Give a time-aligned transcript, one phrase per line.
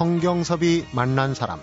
[0.00, 1.60] 성경섭이 만난 사람.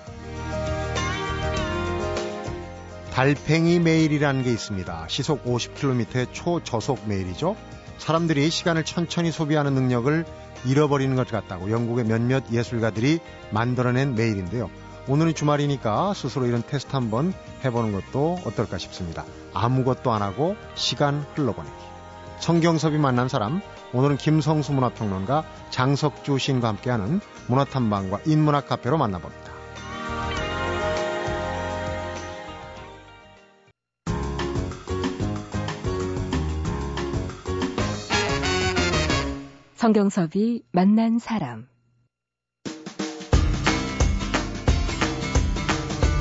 [3.12, 5.08] 달팽이 메일이라는 게 있습니다.
[5.08, 7.56] 시속 50km의 초저속 메일이죠.
[7.98, 10.24] 사람들이 시간을 천천히 소비하는 능력을
[10.68, 14.70] 잃어버리는 것 같다고 영국의 몇몇 예술가들이 만들어낸 메일인데요.
[15.08, 17.34] 오늘은 주말이니까 스스로 이런 테스트 한번
[17.66, 19.26] 해보는 것도 어떨까 싶습니다.
[19.56, 21.76] 아무것도 안 하고 시간 흘러보내기.
[22.40, 23.62] 성경섭이 만난 사람,
[23.94, 29.48] 오늘은 김성수 문화평론가 장석주 시인과 함께하는 문화탐방과 인문학 카페로 만나봅니다.
[39.76, 41.68] 성경섭이 만난 사람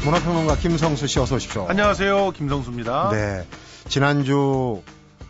[0.04, 1.66] 문화평론가 김성수 씨 어서 오십시오.
[1.68, 2.30] 안녕하세요.
[2.30, 3.10] 김성수입니다.
[3.10, 3.44] 네.
[3.88, 4.82] 지난주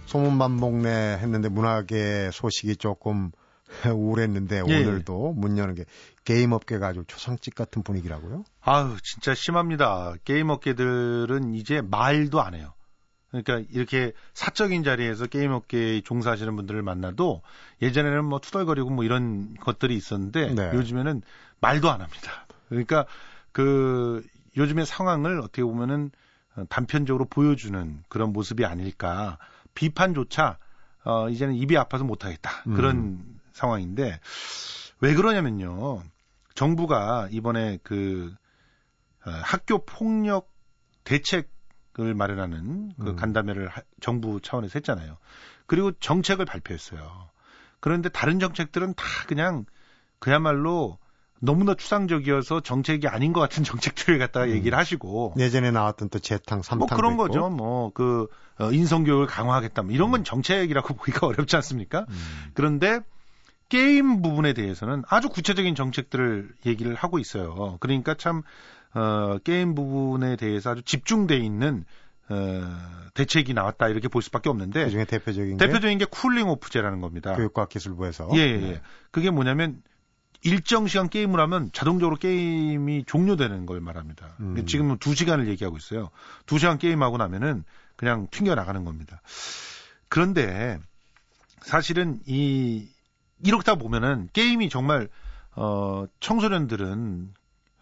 [0.05, 3.31] 소문반복내 했는데 문학의 소식이 조금
[3.95, 4.85] 우울했는데 예.
[4.85, 5.85] 오늘도 문 여는 게
[6.25, 8.45] 게임 업계가 아주 초상집 같은 분위기라고요?
[8.61, 10.15] 아유, 진짜 심합니다.
[10.25, 12.73] 게임 업계들은 이제 말도 안 해요.
[13.31, 17.43] 그러니까 이렇게 사적인 자리에서 게임 업계에 종사하시는 분들을 만나도
[17.83, 20.71] 예전에는 뭐 투덜거리고 뭐 이런 것들이 있었는데 네.
[20.73, 21.23] 요즘에는
[21.61, 22.47] 말도 안 합니다.
[22.69, 23.07] 그러니까
[23.53, 24.25] 그
[24.57, 26.11] 요즘의 상황을 어떻게 보면은
[26.69, 29.39] 단편적으로 보여주는 그런 모습이 아닐까.
[29.75, 30.59] 비판조차
[31.05, 32.63] 어 이제는 입이 아파서 못 하겠다.
[32.65, 33.36] 그런 음.
[33.57, 34.21] 상황인데
[35.01, 36.03] 왜 그러냐면요.
[36.55, 38.35] 정부가 이번에 그
[39.27, 40.51] 어, 학교 폭력
[41.05, 43.17] 대책을 마련하는 그 음.
[43.17, 45.19] 간담회를 하, 정부 차원에서 했잖아요.
[45.67, 47.31] 그리고 정책을 발표했어요.
[47.81, 49.67] 그런데 다른 정책들은 다 그냥
[50.19, 50.99] 그야말로
[51.41, 54.51] 너무나 추상적이어서 정책이 아닌 것 같은 정책들을 갖다가 음.
[54.51, 57.51] 얘기를 하시고 예전에 나왔던 또 재탕 삼탕 뭐 그런 거죠.
[57.51, 59.83] 뭐그 어, 인성교육을 강화하겠다.
[59.83, 60.25] 뭐 이런 건 음.
[60.25, 62.07] 정책이라고 보기가 어렵지 않습니까?
[62.09, 62.51] 음.
[62.55, 63.01] 그런데
[63.69, 67.77] 게임 부분에 대해서는 아주 구체적인 정책들을 얘기를 하고 있어요.
[67.81, 68.43] 그러니까 참
[68.95, 71.85] 어, 게임 부분에 대해서 아주 집중돼 있는
[72.29, 77.35] 어, 대책이 나왔다 이렇게 볼 수밖에 없는데 그중에 대표적인 대표적인 게, 게 cooling off제라는 겁니다.
[77.37, 78.57] 교육과학기술부에서 예, 예.
[78.57, 78.81] 네.
[79.11, 79.83] 그게 뭐냐면
[80.43, 84.37] 일정 시간 게임을 하면 자동적으로 게임이 종료되는 걸 말합니다.
[84.41, 84.65] 음.
[84.67, 86.11] 지금은 두 시간을 얘기하고 있어요.
[86.47, 87.65] 두 시간 게임하고 나면은
[87.97, 89.23] 그냥 튕겨 나가는 겁니다.
[90.09, 90.79] 그런데
[91.63, 92.89] 사실은 이
[93.45, 95.09] 이렇다 보면은 게임이 정말
[95.55, 97.35] 어 청소년들은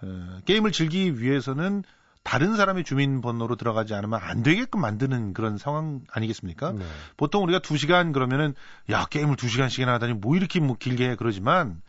[0.02, 1.82] 어, 게임을 즐기기 위해서는
[2.22, 6.72] 다른 사람의 주민번호로 들어가지 않으면 안 되게끔 만드는 그런 상황 아니겠습니까?
[6.72, 6.84] 네.
[7.16, 8.54] 보통 우리가 두 시간 그러면은
[8.90, 11.82] 야 게임을 두 시간씩이나 하다니 뭐 이렇게 뭐 길게 해 그러지만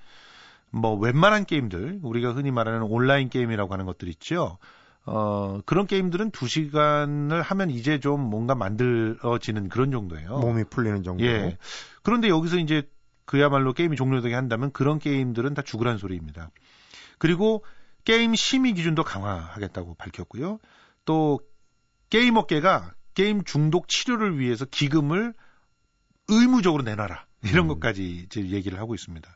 [0.72, 4.58] 뭐 웬만한 게임들 우리가 흔히 말하는 온라인 게임이라고 하는 것들 있죠.
[5.06, 10.40] 어, 그런 게임들은 두 시간을 하면 이제 좀 뭔가 만들어지는 그런 정도예요.
[10.40, 11.24] 몸이 풀리는 정도.
[11.24, 11.58] 예.
[12.02, 12.90] 그런데 여기서 이제
[13.26, 16.52] 그야말로 게임이 종료되게 한다면 그런 게임들은 다 죽으란 소리입니다.
[17.18, 17.66] 그리고
[18.04, 20.60] 게임 심의 기준도 강화하겠다고 밝혔고요.
[21.06, 21.40] 또
[22.10, 25.34] 게임 업계가 게임 중독 치료를 위해서 기금을
[26.28, 27.26] 의무적으로 내놔라.
[27.44, 27.68] 이런 음.
[27.70, 29.36] 것까지 이제 얘기를 하고 있습니다.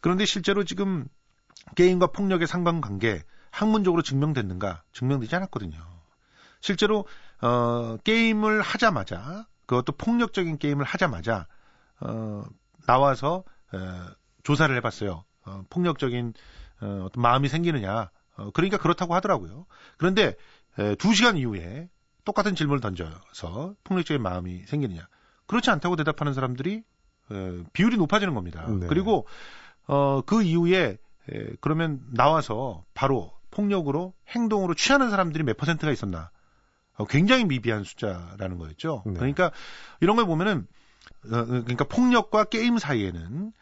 [0.00, 1.06] 그런데 실제로 지금
[1.74, 4.82] 게임과 폭력의 상관관계 학문적으로 증명됐는가?
[4.92, 5.78] 증명되지 않았거든요.
[6.60, 7.06] 실제로
[7.40, 11.46] 어 게임을 하자마자 그것도 폭력적인 게임을 하자마자
[12.00, 12.44] 어
[12.88, 14.06] 나와서 어,
[14.44, 15.22] 조사를 해봤어요.
[15.44, 16.32] 어, 폭력적인
[16.80, 18.10] 어, 어떤 마음이 생기느냐.
[18.38, 19.66] 어, 그러니까 그렇다고 하더라고요.
[19.98, 20.34] 그런데
[20.78, 21.90] 에, 2시간 이후에
[22.24, 25.06] 똑같은 질문을 던져서 폭력적인 마음이 생기느냐.
[25.46, 26.82] 그렇지 않다고 대답하는 사람들이
[27.30, 28.66] 에, 비율이 높아지는 겁니다.
[28.68, 28.86] 네.
[28.86, 29.26] 그리고
[29.86, 30.96] 어, 그 이후에
[31.30, 36.30] 에, 그러면 나와서 바로 폭력으로 행동으로 취하는 사람들이 몇 퍼센트가 있었나?
[36.96, 39.02] 어, 굉장히 미비한 숫자라는 거였죠.
[39.04, 39.12] 네.
[39.12, 39.50] 그러니까
[40.00, 40.66] 이런 걸 보면은 어,
[41.22, 43.52] 그러니까 폭력과 게임 사이에는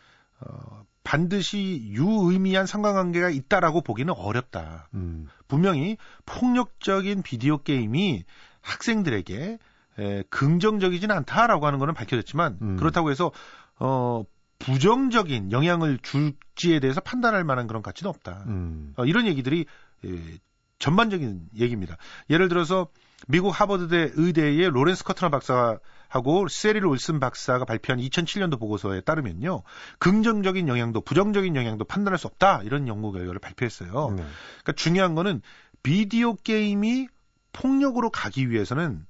[0.41, 4.89] 어, 반드시 유의미한 상관관계가 있다라고 보기는 어렵다.
[4.95, 5.28] 음.
[5.48, 5.97] 분명히
[6.27, 8.25] 폭력적인 비디오 게임이
[8.60, 9.59] 학생들에게
[9.98, 12.77] 에, 긍정적이진 않다라고 하는 것은 밝혀졌지만 음.
[12.77, 13.31] 그렇다고 해서
[13.78, 14.25] 어
[14.59, 18.45] 부정적인 영향을 줄지에 대해서 판단할 만한 그런 가치는 없다.
[18.47, 18.93] 음.
[18.97, 19.66] 어, 이런 얘기들이
[20.04, 20.39] 예,
[20.78, 21.97] 전반적인 얘기입니다.
[22.31, 22.89] 예를 들어서
[23.27, 29.63] 미국 하버드대 의대의 로렌스 커트너 박사하고 세릴 올슨 박사가 발표한 2007년도 보고서에 따르면요.
[29.98, 32.63] 긍정적인 영향도 부정적인 영향도 판단할 수 없다.
[32.63, 34.10] 이런 연구 결과를 발표했어요.
[34.10, 34.22] 네.
[34.63, 35.41] 그러니까 중요한 거는
[35.83, 37.09] 비디오 게임이
[37.53, 39.07] 폭력으로 가기 위해서는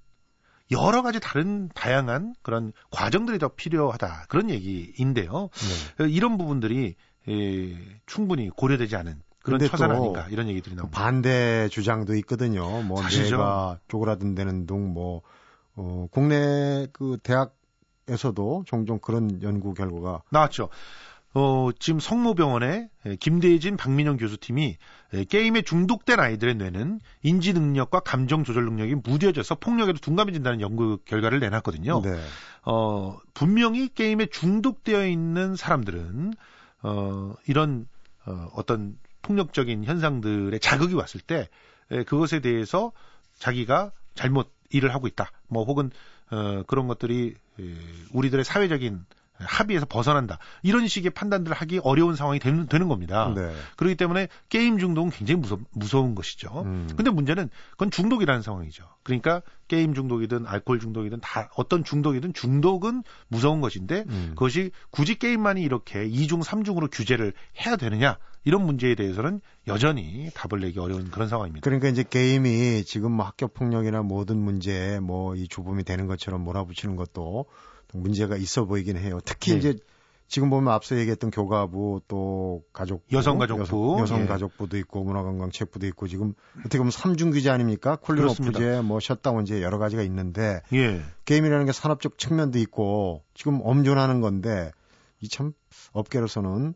[0.70, 5.50] 여러 가지 다른 다양한 그런 과정들이 더 필요하다 그런 얘기인데요.
[5.99, 6.09] 네.
[6.09, 6.97] 이런 부분들이
[7.29, 10.99] 예, 충분히 고려되지 않은 그런 처산 아닌가 이런 얘기들이 나옵니다.
[10.99, 12.83] 반대 주장도 있거든요.
[12.83, 13.37] 뭐 사실죠.
[13.37, 15.23] 내가 쪼그라든다는 둥 뭐
[15.77, 20.69] 어, 국내 그 대학에서도 종종 그런 연구 결과가 나왔죠.
[21.35, 22.89] 어, 지금 성모병원의
[23.21, 24.79] 김대진, 박민영 교수팀이
[25.29, 32.01] 게임에 중독된 아이들의 뇌는 인지 능력과 감정 조절 능력이 무뎌져서 폭력에도 둔감해진다는 연구 결과를 내놨거든요.
[32.01, 32.19] 네.
[32.65, 36.33] 어, 분명히 게임에 중독되어 있는 사람들은
[36.85, 37.87] 어, 이런
[38.25, 41.49] 어, 어떤 폭력적인 현상들의 자극이 왔을 때
[41.90, 42.93] 에, 그것에 대해서
[43.38, 45.31] 자기가 잘못 일을 하고 있다.
[45.49, 45.90] 뭐 혹은
[46.31, 47.75] 어, 그런 것들이 에,
[48.12, 49.05] 우리들의 사회적인
[49.38, 50.38] 합의에서 벗어난다.
[50.62, 53.33] 이런 식의 판단들을 하기 어려운 상황이 되는, 되는 겁니다.
[53.35, 53.53] 네.
[53.77, 56.62] 그렇기 때문에 게임 중독은 굉장히 무서, 무서운 것이죠.
[56.65, 56.88] 음.
[56.97, 58.85] 근데 문제는 그건 중독이라는 상황이죠.
[59.03, 64.31] 그러니까 게임 중독이든 알코올 중독이든 다 어떤 중독이든 중독은 무서운 것인데 음.
[64.31, 67.33] 그것이 굳이 게임만이 이렇게 2중, 3중으로 규제를
[67.65, 71.65] 해야 되느냐 이런 문제에 대해서는 여전히 답을 내기 어려운 그런 상황입니다.
[71.65, 77.47] 그러니까 이제 게임이 지금 뭐 학교 폭력이나 모든 문제에 뭐이 주범이 되는 것처럼 몰아붙이는 것도
[77.93, 79.19] 문제가 있어 보이긴 해요.
[79.25, 79.59] 특히 네.
[79.59, 79.79] 이제
[80.29, 84.27] 지금 보면 앞서 얘기했던 교가부 또 가족 여성가족부 여성, 예.
[84.27, 87.97] 가족부도 있고 문화관광체부도 있고 지금 어떻게 보면 삼중 규제 아닙니까?
[87.97, 91.00] 쿨링 오프제 뭐 셧다운제 여러 가지가 있는데 예.
[91.27, 94.73] 게임이라는 게 산업적 측면도 있고 지금 엄존하는 건데
[95.21, 95.53] 이 참
[95.93, 96.75] 업계로서는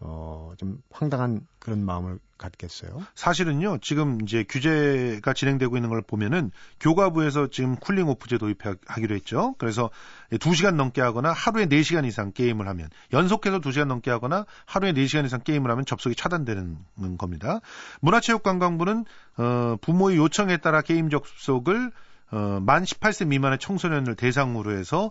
[0.00, 3.02] 어, 좀 황당한 그런 마음을 갖겠어요?
[3.16, 9.56] 사실은요, 지금 이제 규제가 진행되고 있는 걸 보면은 교과부에서 지금 cooling off제 도입하기로 했죠.
[9.58, 9.90] 그래서
[10.30, 15.40] 2시간 넘게 하거나 하루에 4시간 이상 게임을 하면 연속해서 2시간 넘게 하거나 하루에 4시간 이상
[15.40, 16.78] 게임을 하면 접속이 차단되는
[17.18, 17.60] 겁니다.
[18.00, 19.04] 문화체육관광부는
[19.38, 21.90] 어, 부모의 요청에 따라 게임 접속을
[22.30, 25.10] 어, 만 18세 미만의 청소년을 대상으로 해서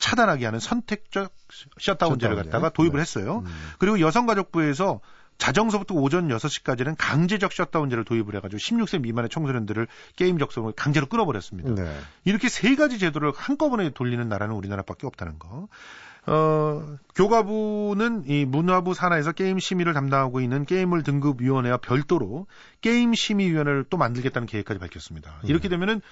[0.00, 1.32] 차단하게 하는 선택적
[1.78, 3.00] 셧다운제를 갖다가 도입을 네.
[3.02, 3.44] 했어요.
[3.46, 3.70] 음.
[3.78, 5.00] 그리고 여성가족부에서
[5.38, 9.86] 자정서부터 오전 6시까지는 강제적 셧다운제를 도입을 해가지고 16세 미만의 청소년들을
[10.16, 11.74] 게임 적성을 강제로 끊어버렸습니다.
[11.74, 11.98] 네.
[12.24, 15.68] 이렇게 세 가지 제도를 한꺼번에 돌리는 나라는 우리나라밖에 없다는 거.
[16.26, 22.46] 어, 교과부는 이 문화부 산하에서 게임 심의를 담당하고 있는 게임을 등급위원회와 별도로
[22.82, 25.40] 게임 심의위원회를 또 만들겠다는 계획까지 밝혔습니다.
[25.44, 25.70] 이렇게 음.
[25.70, 26.02] 되면은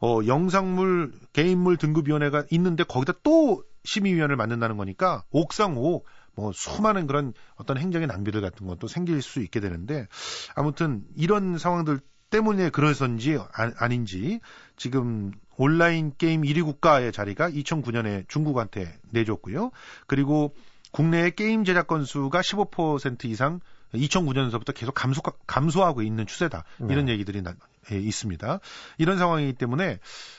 [0.00, 7.78] 어, 영상물, 개인물 등급위원회가 있는데 거기다 또 심의위원회를 만든다는 거니까 옥상옥 뭐 수많은 그런 어떤
[7.78, 10.06] 행정의 낭비들 같은 것도 생길 수 있게 되는데
[10.54, 12.00] 아무튼 이런 상황들
[12.30, 14.40] 때문에 그래서인지 아, 닌지
[14.76, 19.72] 지금 온라인 게임 1위 국가의 자리가 2009년에 중국한테 내줬고요.
[20.06, 20.54] 그리고
[20.92, 23.60] 국내의 게임 제작 건수가 15% 이상
[23.94, 26.64] 2009년서부터 계속 감소, 감소하고 있는 추세다.
[26.88, 27.12] 이런 네.
[27.12, 27.54] 얘기들이 나,
[27.92, 28.60] 예, 있습니다.
[28.98, 29.98] 이런 상황이기 때문에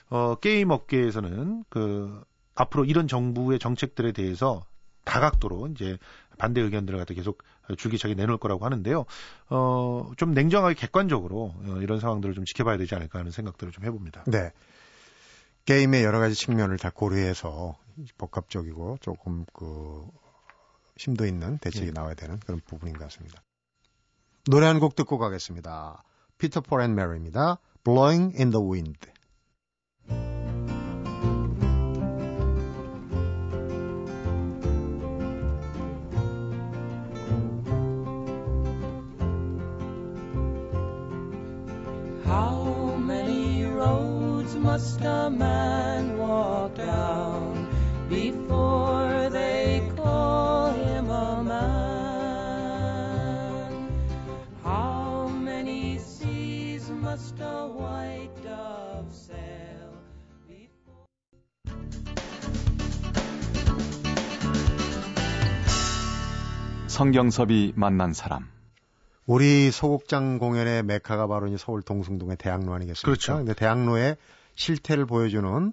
[0.10, 2.24] 어, 게임 업계에서는 그
[2.56, 4.66] 앞으로 이런 정부의 정책들에 대해서
[5.06, 5.98] 다각도로 이제
[6.38, 7.44] 반대 의견들을 갖다 계속
[7.78, 9.06] 줄기차게 내놓을 거라고 하는데요.
[9.50, 14.24] 어, 좀 냉정하게 객관적으로 어, 이런 상황들을 좀 지켜봐야 되지 않을까 하는 생각들을 좀 해봅니다.
[14.28, 14.52] 네.
[15.66, 17.78] 게임의 여러 가지 측면을 다 고려해서
[18.18, 20.08] 복합적이고 조금 그
[21.00, 21.92] 심도 있는 대책이 네.
[21.94, 23.42] 나와야 되는 그런 부분인 것 같습니다.
[24.46, 26.04] 노래 한 곡 듣고 가겠습니다.
[26.38, 27.60] 피터 폴앤 메리입니다.
[27.86, 29.00] Blowing in the Wind.
[42.26, 47.68] How many roads must a man walk down
[48.10, 49.09] before
[66.90, 68.50] 성경섭이 만난 사람
[69.28, 73.06] 우리 소극장 공연의 메카가 바로 서울 동숭동의 대학로 아니겠습니까?
[73.06, 73.38] 그렇죠.
[73.38, 74.18] 근데 대학로의
[74.56, 75.72] 실태를 보여주는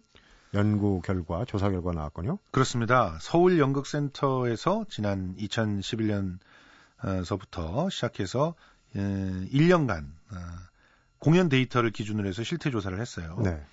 [0.52, 2.37] 연구 결과, 조사 결과 나왔군요.
[2.50, 3.16] 그렇습니다.
[3.20, 8.54] 서울 연극센터에서 지난 2011년서부터 시작해서
[8.94, 10.37] 1년간 어,
[11.18, 13.38] 공연 데이터를 기준으로 해서 실태 조사를 했어요.
[13.42, 13.64] 네.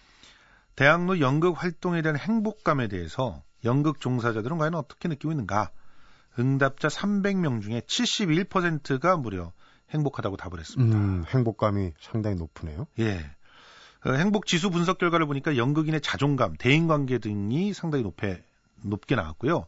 [0.78, 5.72] 대학로 연극 활동에 대한 행복감에 대해서 연극 종사자들은 과연 어떻게 느끼고 있는가?
[6.40, 9.52] 응답자 300명 중에 71%가 무려
[9.92, 10.98] 행복하다고 답을 했습니다.
[10.98, 12.88] 음, 행복감이 상당히 높으네요.
[13.00, 13.20] 예.
[14.06, 18.44] 어, 행복 지수 분석 결과를 보니까 연극인의 자존감, 대인 관계 등이 상당히 높게
[18.82, 19.66] 높게 나왔고요.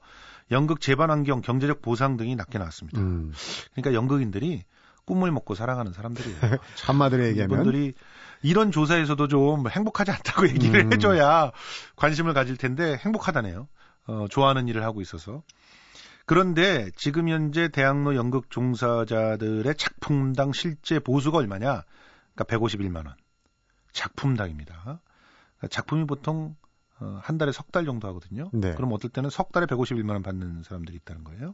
[0.52, 3.00] 연극 재반 환경, 경제적 보상 등이 낮게 나왔습니다.
[3.00, 3.34] 음.
[3.74, 4.64] 그러니까 연극인들이
[5.06, 6.38] 꿈을 먹고 살아가는 사람들이에요.
[6.86, 7.94] 한마디로 얘기하면 분들이
[8.42, 10.94] 이런 조사에서도 좀 행복하지 않다고 얘기를 음.
[10.94, 11.52] 해줘야
[11.96, 13.68] 관심을 가질 텐데 행복하다네요.
[14.08, 15.44] 어, 좋아하는 일을 하고 있어서.
[16.26, 21.84] 그런데 지금 현재 대학로 연극 종사자들의 작품당 실제 보수가 얼마냐?
[22.34, 23.16] 그러니까 151만 원.
[23.94, 24.74] 작품당입니다.
[25.58, 26.56] 그러니까 작품이 보통
[27.00, 28.50] 어, 한 달에 석 달 정도 하거든요.
[28.54, 28.74] 네.
[28.74, 31.54] 그럼 어떨 때는 석 달에 151만 원 받는 사람들이 있다는 거예요.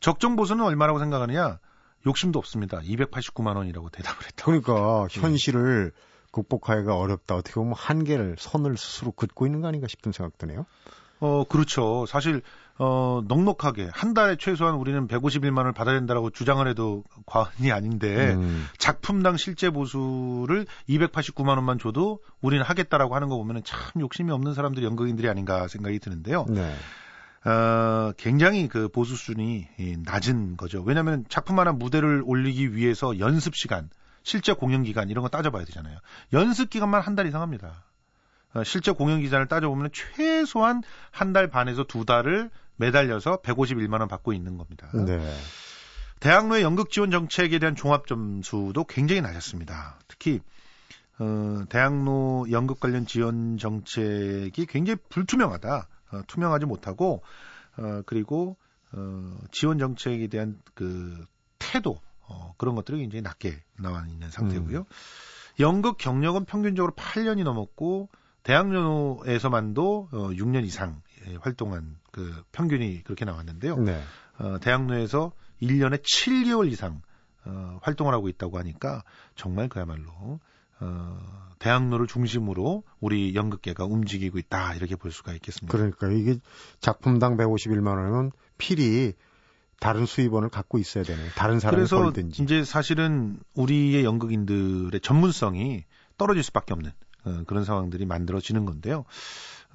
[0.00, 1.58] 적정 보수는 얼마라고 생각하느냐?
[2.06, 2.80] 욕심도 없습니다.
[2.80, 4.44] 289만 원이라고 대답을 했다.
[4.44, 5.92] 그러니까 현실을
[6.32, 7.36] 극복하기가 어렵다.
[7.36, 10.66] 어떻게 보면 한계를 선을 스스로 긋고 있는 거 아닌가 싶은 생각 드네요.
[11.20, 12.04] 어, 그렇죠.
[12.06, 12.42] 사실
[12.78, 18.66] 어, 넉넉하게 한 달에 최소한 우리는 151만 원을 받아야 된다라고 주장을 해도 과언이 아닌데 음.
[18.76, 24.84] 작품당 실제 보수를 289만 원만 줘도 우리는 하겠다라고 하는 거 보면은 참 욕심이 없는 사람들이
[24.84, 26.44] 연극인들이 아닌가 생각이 드는데요.
[26.50, 26.74] 네.
[27.46, 30.82] 어, 굉장히 그 보수 수준이 이, 낮은 거죠.
[30.82, 33.88] 왜냐하면 작품 하나 무대를 올리기 위해서 연습 시간,
[34.24, 35.96] 실제 공연 기간 이런 거 따져봐야 되잖아요.
[36.32, 37.84] 연습 기간만 한 달 이상 합니다.
[38.56, 44.32] 어, 실제 공연 기간을 따져보면 최소한 한 달 반에서 두 달을 매달려서 151만 원 받고
[44.32, 44.88] 있는 겁니다.
[44.94, 45.18] 네.
[46.20, 49.98] 대학로의 연극 지원 정책에 대한 종합 점수도 굉장히 낮았습니다.
[50.08, 50.40] 특히
[51.18, 55.88] 어, 대학로 연극 관련 지원 정책이 굉장히 불투명하다.
[56.12, 57.22] 어, 투명하지 못하고
[57.76, 58.56] 어, 그리고
[58.92, 61.26] 어, 지원 정책에 대한 그
[61.58, 61.98] 태도
[62.28, 64.86] 어, 그런 것들이 굉장히 낮게 나와 있는 상태고요.
[65.60, 68.08] 연극 경력은 평균적으로 8년이 넘었고
[68.46, 73.76] 대학로에서만도 어, 6년 이상 예, 활동한 그 평균이 그렇게 나왔는데요.
[73.78, 74.00] 네.
[74.38, 77.02] 어, 대학로에서 1년에 7개월 이상
[77.44, 79.02] 어, 활동을 하고 있다고 하니까
[79.34, 80.38] 정말 그야말로
[80.78, 81.18] 어,
[81.58, 85.76] 대학로를 중심으로 우리 연극계가 움직이고 있다 이렇게 볼 수가 있겠습니다.
[85.76, 86.38] 그러니까 이게
[86.78, 89.14] 작품당 151만 원이면 필히
[89.80, 91.30] 다른 수입원을 갖고 있어야 되네.
[91.34, 92.44] 다른 그래서 벌든지.
[92.44, 95.84] 이제 사실은 우리의 연극인들의 전문성이
[96.16, 96.92] 떨어질 수밖에 없는
[97.26, 99.04] 어, 그런 상황들이 만들어지는 건데요.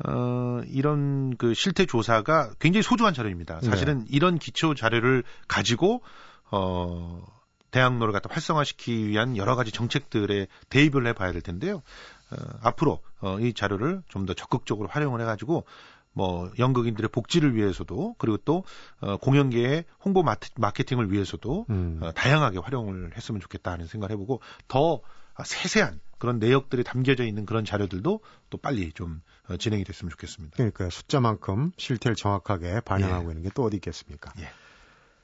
[0.06, 3.60] 어, 이런 그 실태 조사가 굉장히 소중한 자료입니다.
[3.60, 3.70] 네.
[3.70, 6.02] 사실은 이런 기초 자료를 가지고
[6.50, 7.24] 어,
[7.72, 11.84] 대학로를 갖다 활성화시키기 위한 여러 가지 정책들에 대입을 해봐야 될 텐데요.
[12.32, 15.66] 어, 앞으로 어, 이 자료를 좀 더 적극적으로 활용을 해가지고
[16.14, 18.64] 뭐 연극인들의 복지를 위해서도 그리고 또
[19.00, 20.24] 어, 공연계의 홍보
[20.58, 22.00] 마케팅을 위해서도 음.
[22.02, 25.00] 어, 다양하게 활용을 했으면 좋겠다 하는 생각을 해보고 더
[25.44, 28.20] 세세한 그런 내역들이 담겨져 있는 그런 자료들도
[28.50, 30.56] 또 빨리 좀 어, 진행이 됐으면 좋겠습니다.
[30.56, 33.30] 그러니까 숫자만큼 실태를 정확하게 반영하고 예.
[33.32, 34.32] 있는 게 또 어디 있겠습니까?
[34.40, 34.48] 예.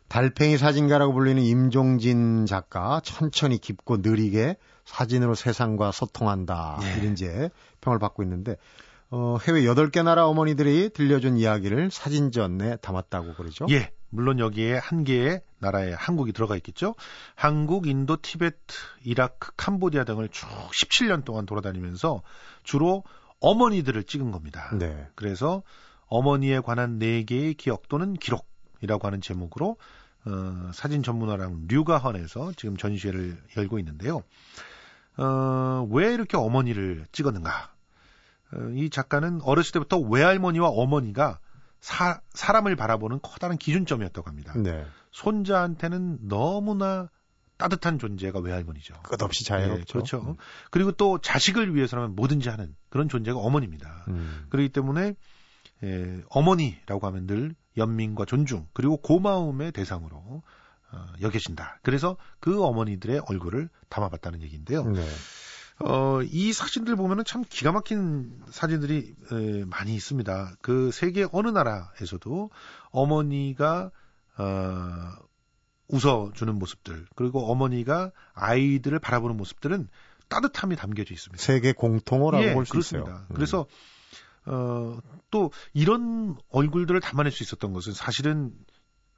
[0.08, 6.98] 달팽이 사진가라고 불리는 임종진 작가 천천히 깊고 느리게 사진으로 세상과 소통한다 예.
[7.00, 7.50] 이런 이제
[7.82, 8.56] 평을 받고 있는데
[9.10, 13.66] 어, 해외 8개 나라 어머니들이 들려준 이야기를 사진전에 담았다고 그러죠?
[13.70, 16.96] 예, 물론 여기에 한 개의 나라에 한국이 들어가 있겠죠.
[17.36, 18.58] 한국, 인도, 티베트,
[19.04, 22.22] 이라크, 캄보디아 등을 쭉 17년 동안 돌아다니면서
[22.64, 23.04] 주로
[23.40, 24.70] 어머니들을 찍은 겁니다.
[24.78, 25.08] 네.
[25.16, 25.64] 그래서
[26.08, 29.78] 어머니에 관한 네 개의 기억 또는 기록이라고 하는 제목으로
[30.26, 34.24] 어, 사진 전문화랑 류가헌에서 지금 전시회를 열고 있는데요.
[35.18, 37.72] 어, 왜 이렇게 어머니를 찍었는가?
[38.54, 41.40] 어, 이 작가는 어렸을 때부터 외할머니와 어머니가
[41.88, 44.54] 사, 사람을 바라보는 커다란 기준점이었다고 합니다.
[44.58, 44.86] 네.
[45.12, 47.10] 손자한테는 너무나
[47.56, 48.94] 따뜻한 존재가 외할머니죠.
[49.04, 49.80] 끝없이 자애롭죠.
[49.80, 50.36] 예, 그렇죠.
[50.70, 54.04] 그리고 또 자식을 위해서라면 뭐든지 하는 그런 존재가 어머니입니다.
[54.10, 54.48] 음.
[54.50, 55.16] 그렇기 때문에
[55.86, 60.44] 예, 어머니라고 하면 늘 연민과 존중 그리고 고마움의 대상으로
[60.92, 61.80] 어, 여겨진다.
[61.84, 64.84] 그래서 그 어머니들의 얼굴을 담아봤다는 얘기인데요.
[64.84, 65.06] 네.
[65.80, 70.56] 어, 이 사진들 보면은 참 기가 막힌 사진들이 에, 많이 있습니다.
[70.62, 72.50] 그 세계 어느 나라에서도
[72.90, 73.92] 어머니가
[74.38, 75.12] 어,
[75.88, 79.88] 웃어주는 모습들 그리고 어머니가 아이들을 바라보는 모습들은
[80.30, 81.42] 따뜻함이 담겨져 있습니다.
[81.42, 83.12] 세계 공통어라고 예, 볼수 그렇습니다.
[83.12, 83.26] 있어요.
[83.30, 83.36] 음.
[83.36, 83.66] 그래서
[84.46, 88.54] 어, 또 이런 얼굴들을 담아낼 수 있었던 것은 사실은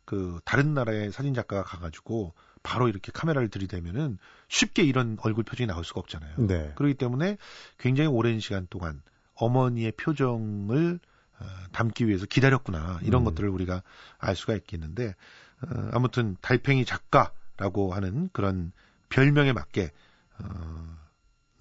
[0.05, 5.83] 그 다른 나라의 사진 작가가 가가지고 바로 이렇게 카메라를 들이대면은 쉽게 이런 얼굴 표정이 나올
[5.83, 6.35] 수가 없잖아요.
[6.47, 6.71] 네.
[6.75, 7.37] 그렇기 때문에
[7.77, 9.01] 굉장히 오랜 시간 동안
[9.35, 10.99] 어머니의 표정을
[11.39, 13.25] 어, 담기 위해서 기다렸구나 이런 음.
[13.25, 13.81] 것들을 우리가
[14.17, 15.15] 알 수가 있겠는데
[15.61, 18.71] 어, 아무튼 달팽이 작가라고 하는 그런
[19.07, 19.91] 별명에 맞게
[20.39, 20.97] 어,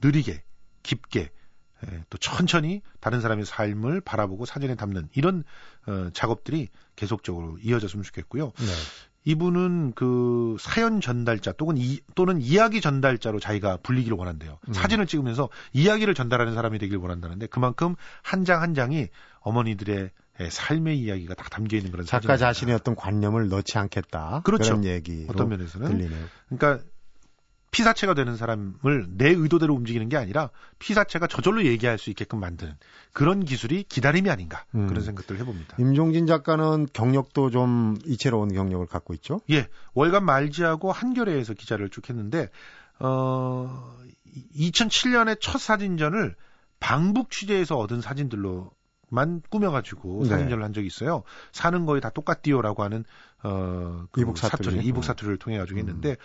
[0.03, 0.43] 느리게
[0.83, 1.31] 깊게
[1.87, 5.45] 예, 또 천천히 다른 사람의 삶을 바라보고 사진에 담는 이런
[5.87, 8.47] 어, 작업들이 계속적으로 이어졌으면 좋겠고요.
[8.47, 8.73] 네.
[9.29, 14.59] 이분은 그 사연 전달자 또는 이, 또는 이야기 전달자로 자기가 불리기를 원한대요.
[14.67, 14.73] 음.
[14.73, 19.09] 사진을 찍으면서 이야기를 전달하는 사람이 되길 원한다는데 그만큼 한 장한 장이
[19.41, 22.47] 어머니들의 예, 삶의 이야기가 다 담겨 있는 그런 작가 사진입니다.
[22.47, 24.41] 자신의 어떤 관념을 넣지 않겠다.
[24.45, 24.73] 그렇죠.
[24.73, 26.25] 런 얘기 어떤 면에서는 들리네요.
[26.49, 26.83] 그러니까
[27.79, 32.75] 피사체가 되는 사람을 내 의도대로 움직이는 게 아니라 피사체가 저절로 얘기할 수 있게끔 만드는
[33.13, 34.89] 그런 기술이 기다림이 아닌가 음.
[34.89, 35.77] 그런 생각들을 해봅니다.
[35.79, 39.41] 임종진 작가는 경력도 좀 이채로운 경력을 갖고 있죠.
[39.51, 42.51] 예, 월간 말지하고 한겨레에서 기자를 쭉 했는데
[42.99, 43.95] 어
[44.57, 46.35] 2007년에 첫 사진전을
[46.81, 48.73] 방북 취재에서 얻은 사진들로
[49.09, 50.31] 만 꾸며가지고 네.
[50.31, 51.23] 사진전을 한 적이 있어요.
[51.53, 53.05] 사는 거에 다 똑같디요라고 하는
[53.43, 54.77] 어, 그 이북 사투리.
[54.77, 54.83] 음.
[54.83, 56.17] 이북 사투리를 통해 가지고 했는데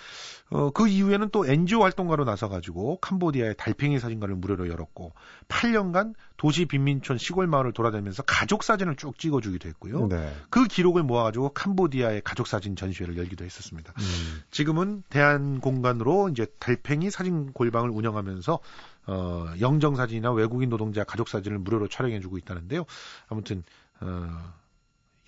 [0.50, 5.14] 어, 그 이후에는 또 NGO 활동가로 나서 가지고 캄보디아의 달팽이 사진관을 무료로 열었고
[5.48, 10.08] 8년간 도시 빈민촌 시골 마을을 돌아다니면서 가족 사진을 쭉 찍어주기도 했고요.
[10.08, 10.34] 네.
[10.50, 13.94] 그 기록을 모아가지고 캄보디아의 가족 사진 전시회를 열기도 했었습니다.
[13.98, 14.42] 음.
[14.50, 18.60] 지금은 대한 공간으로 이제 달팽이 사진 골방을 운영하면서
[19.06, 22.86] 어, 영정 사진이나 외국인 노동자 가족 사진을 무료로 촬영해주고 있다는데요.
[23.28, 23.64] 아무튼
[24.00, 24.54] 어,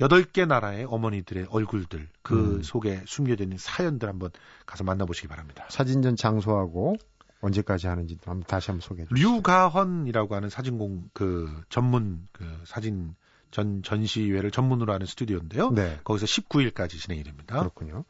[0.02, 2.64] 여덟 개 나라의 어머니들의 얼굴들 그 음.
[2.64, 4.32] 속에 숨겨져 있는 사연들 한번
[4.66, 5.66] 가서 만나보시기 바랍니다.
[5.70, 6.96] 사진전 장소하고
[7.42, 9.36] 언제까지 하는지 한번 다시 한번 소개해 주세요.
[9.36, 13.16] 류가헌이라고 하는 사진공 그 전문 그 사진
[13.52, 15.72] 전 전시회를 전문으로 하는 스튜디오인데요.
[15.72, 16.00] 네.
[16.04, 17.60] 거기서 19일까지 진행이 됩니다.
[17.60, 18.04] 그렇군요.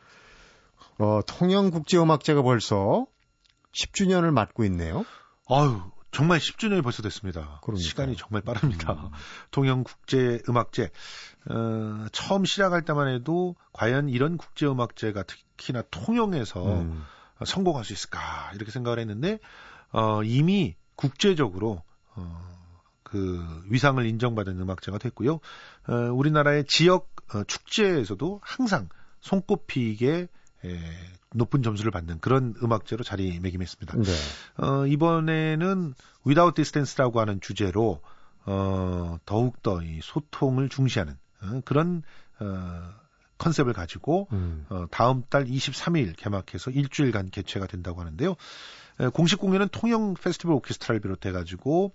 [0.98, 3.06] 어, 통영 국제음악제가 벌써
[3.74, 5.06] 10주년을 맞고 있네요.
[5.48, 5.82] 아유,
[6.16, 7.60] 정말 10주년이 벌써 됐습니다.
[7.62, 7.78] 그러니까요.
[7.78, 8.94] 시간이 정말 빠릅니다.
[9.04, 9.10] 음.
[9.52, 10.90] 동영국제음악제
[11.50, 17.04] 어, 처음 시작할 때만 해도 과연 이런 국제음악제가 특히나 통영에서 음.
[17.46, 19.40] 성공할 수 있을까 이렇게 생각을 했는데
[19.92, 21.84] 어, 이미 국제적으로
[22.16, 22.56] 어,
[23.04, 25.42] 그 위상을 인정받은 음악제가 됐고요.
[25.90, 28.88] 어, 우리나라의 지역 어, 축제에서도 항상
[29.20, 30.30] 손꼽히게
[30.64, 30.80] 에,
[31.34, 33.98] 높은 점수를 받는 그런 음악제로 자리매김했습니다.
[33.98, 34.12] 네.
[34.58, 35.94] 어, 이번에는
[36.26, 38.02] Without Distance라고 하는 주제로
[38.46, 42.04] 어, 더욱더 이 소통을 중시하는 어, 그런
[42.40, 42.94] 어,
[43.38, 44.66] 컨셉을 가지고 음.
[44.70, 48.36] 어, 다음 달 23일 개막해서 일주일간 개최가 된다고 하는데요.
[49.02, 51.94] 에, 공식 공연은 통영 페스티벌 오케스트라를 비롯해 가지고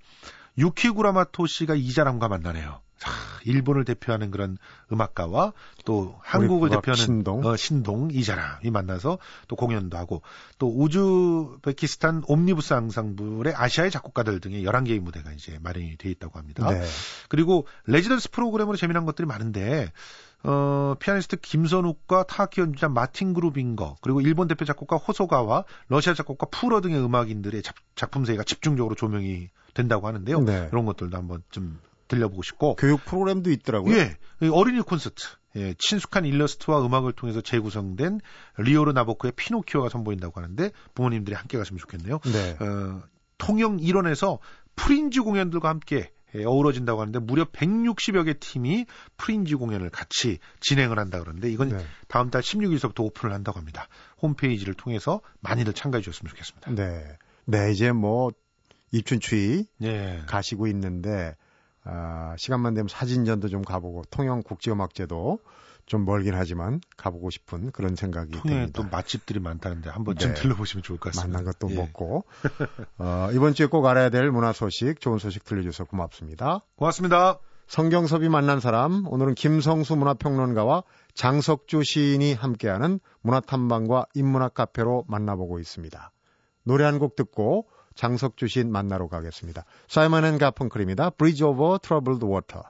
[0.59, 2.81] 유키구라마토 씨가 이자람과 만나네요.
[3.01, 3.11] 자,
[3.47, 4.59] 일본을 대표하는 그런
[4.93, 5.55] 음악가와
[5.87, 7.45] 또 한국을 대표하는 신동.
[7.47, 9.17] 어, 신동 이자람이 만나서
[9.49, 10.21] 또 공연도 하고
[10.59, 16.71] 또 우즈베키스탄 옴니부스 앙상블의 아시아의 작곡가들 등의 11개의 무대가 이제 마련이 돼 있다고 합니다.
[16.71, 16.85] 네.
[17.31, 19.91] 그리고 레지던스 프로그램으로 재미난 것들이 많은데
[20.43, 26.83] 어, 피아니스트 김선욱과 타악기 연주자 마틴 그루빙거 그리고 일본 대표 작곡가 호소가와 러시아 작곡가 푸러
[26.83, 30.41] 등의 음악인들의 작, 작품 세계가 집중적으로 조명이 된다고 하는데요.
[30.43, 30.69] 네.
[30.71, 31.79] 이런 것들도 한번 좀
[32.11, 33.97] 들려보고 싶고 교육 프로그램도 있더라고요.
[33.97, 35.25] 예, 이 어린이 콘서트.
[35.57, 38.21] 예, 친숙한 일러스트와 음악을 통해서 재구성된
[38.59, 42.21] 리오르 나보코의 피노키오가 선보인다고 하는데 부모님들이 함께 가시면 좋겠네요.
[42.21, 42.65] 네.
[42.65, 43.03] 어,
[43.39, 44.39] 통영 일원에서
[44.77, 51.19] 프린지 공연들과 함께 예, 어우러진다고 하는데 무려 160여 개 팀이 프린지 공연을 같이 진행을 한다
[51.19, 51.85] 그러는데 이건 네.
[52.07, 53.89] 다음 달 16일서부터 오픈을 한다고 합니다.
[54.23, 56.75] 홈페이지를 통해서 많이들 참가해 주셨으면 좋겠습니다.
[56.75, 57.19] 네.
[57.47, 58.31] 네, 이제 뭐
[58.93, 60.23] 입춘추위 예.
[60.27, 61.35] 가시고 있는데
[61.85, 65.39] 아, 시간만 되면 사진전도 좀 가보고 통영 국제음악제도
[65.87, 68.83] 좀 멀긴 하지만 가보고 싶은 그런 생각이 통영에 듭니다.
[68.83, 70.41] 또 맛집들이 많다는데 한번 좀 네.
[70.41, 71.39] 들러보시면 좋을 것 같습니다.
[71.39, 71.75] 만난 것도 예.
[71.75, 72.25] 먹고
[72.99, 76.61] 어, 이번 주에 꼭 알아야 될 문화 소식, 좋은 소식 들려줘서 고맙습니다.
[76.77, 77.39] 고맙습니다.
[77.67, 80.83] 성경섭이 만난 사람 오늘은 김성수 문화평론가와
[81.15, 86.13] 장석주 시인이 함께하는 문화탐방과 인문학 카페로 만나보고 있습니다.
[86.65, 87.69] 노래 한 곡 듣고
[88.01, 89.67] 장석주 시인 만나러 가겠습니다.
[89.87, 91.11] 사이먼 앤 가펑클입니다.
[91.11, 92.63] Bridge over Troubled Water.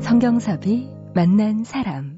[0.00, 2.15] 성경섭이 만난 사람.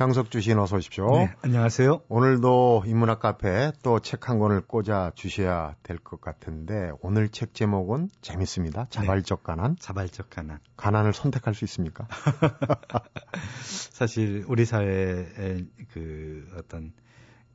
[0.00, 1.10] 장석주 시인 어서 오십시오.
[1.10, 2.04] 네, 안녕하세요.
[2.08, 8.86] 오늘도 인문학 카페에 또책 한 권을 꽂아 주셔야 될 것 같은데 오늘 책 제목은 재밌습니다.
[8.88, 9.76] 자발적 가난.
[9.78, 10.58] 자발적 가난.
[10.78, 12.08] 가난을 선택할 수 있습니까?
[13.92, 16.94] 사실 우리 사회에 그 어떤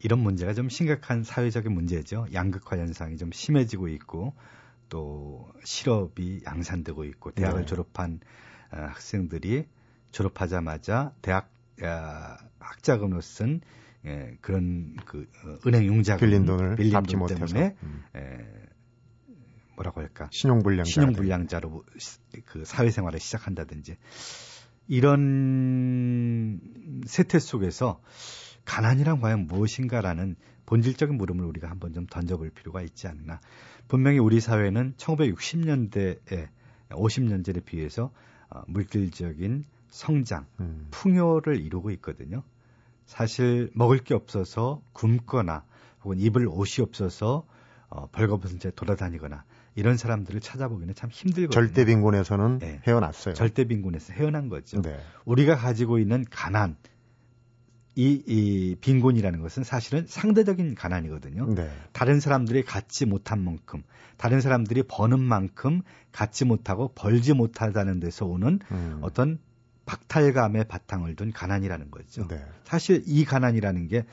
[0.03, 2.27] 이런 문제가 좀 심각한 사회적인 문제죠.
[2.31, 4.35] 양극화 현상이 좀 심해지고 있고
[4.89, 7.65] 또 실업이 양산되고 있고 대학을 네.
[7.65, 8.19] 졸업한
[8.71, 9.65] 어, 학생들이
[10.11, 13.61] 졸업하자마자 대학 아, 학자금을 쓴
[14.05, 18.03] 예, 그런 그 어, 은행 융자금 빌린 돈을 빌린 갚지 돈 못해서 때문에 음.
[18.15, 18.45] 에,
[19.75, 20.89] 뭐라고 할까 신용불량자.
[20.89, 23.97] 신용불량자로 시- 그 사회생활을 시작한다든지
[24.87, 26.61] 이런
[27.05, 27.99] 세태 속에서
[28.65, 30.35] 가난이란 과연 무엇인가라는
[30.65, 33.39] 본질적인 물음을 우리가 한번 좀 던져볼 필요가 있지 않나.
[33.87, 36.47] 분명히 우리 사회는 1960년대에
[36.89, 38.11] 50년대에 비해서
[38.49, 40.87] 어, 물질적인 성장, 음.
[40.91, 42.43] 풍요를 이루고 있거든요.
[43.05, 45.63] 사실 먹을 게 없어서 굶거나
[46.03, 47.47] 혹은 입을 옷이 없어서
[47.87, 51.49] 어, 벌거벗은 채 돌아다니거나 이런 사람들을 찾아보기는 참 힘들거든요.
[51.49, 52.81] 절대 빈곤에서는 네.
[52.85, 53.35] 헤어났어요.
[53.35, 54.81] 절대 빈곤에서 헤어난 거죠.
[54.81, 54.99] 네.
[55.23, 56.75] 우리가 가지고 있는 가난,
[57.95, 61.53] 이, 이 빈곤이라는 것은 사실은 상대적인 가난이거든요.
[61.55, 61.69] 네.
[61.93, 63.83] 다른 사람들이 갖지 못한 만큼,
[64.17, 68.99] 다른 사람들이 버는 만큼 갖지 못하고 벌지 못하다는 데서 오는 음.
[69.01, 69.39] 어떤
[69.85, 72.27] 박탈감의 바탕을 둔 가난이라는 거죠.
[72.27, 72.43] 네.
[72.63, 74.05] 사실 이 가난이라는 게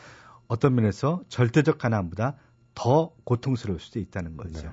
[0.48, 2.36] 어떤 면에서 절대적 가난보다
[2.74, 4.62] 더 고통스러울 수도 있다는 거죠.
[4.62, 4.70] 네.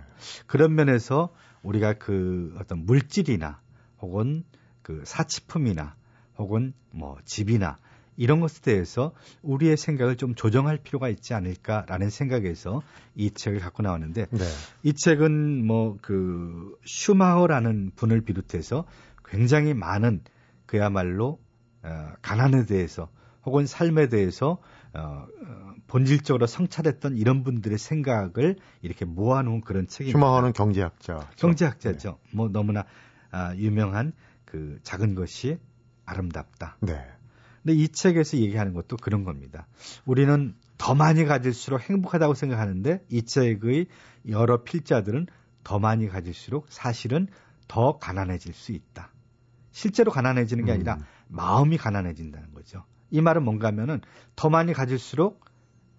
[0.48, 1.34] 그런 면에서
[1.64, 3.60] 우리가 그 어떤 물질이나
[4.02, 4.44] 혹은
[4.82, 5.96] 그 사치품이나
[6.38, 7.78] 혹은 뭐 집이나
[8.16, 12.82] 이런 것에 대해서 우리의 생각을 좀 조정할 필요가 있지 않을까라는 생각에서
[13.16, 14.46] 이 책을 갖고 나왔는데 네.
[14.84, 18.86] 이 책은 뭐 그 슈마허라는 분을 비롯해서
[19.24, 20.22] 굉장히 많은
[20.70, 21.40] 그야말로
[21.82, 23.10] 어, 가난에 대해서
[23.44, 24.60] 혹은 삶에 대해서
[24.94, 30.20] 어, 어, 본질적으로 성찰했던 이런 분들의 생각을 이렇게 모아놓은 그런 책입니다.
[30.20, 31.28] 슈마허는 경제학자.
[31.38, 32.20] 경제학자죠.
[32.34, 32.86] 뭐 너무나
[33.32, 34.14] 아, 유명한
[34.46, 35.58] 그 작은 것이
[36.06, 36.78] 아름답다.
[36.82, 37.04] 네.
[37.64, 39.66] 근데 이 책에서 얘기하는 것도 그런 겁니다.
[40.06, 43.88] 우리는 더 많이 가질수록 행복하다고 생각하는데 이 책의
[44.28, 45.26] 여러 필자들은
[45.64, 47.28] 더 많이 가질수록 사실은
[47.68, 49.12] 더 가난해질 수 있다.
[49.72, 51.04] 실제로 가난해지는 게 아니라 음.
[51.28, 52.84] 마음이 가난해진다는 거죠.
[53.12, 54.02] 이 말은 뭔가 하면은
[54.36, 55.46] 더 많이 가질수록